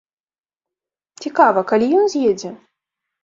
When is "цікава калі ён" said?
1.25-2.05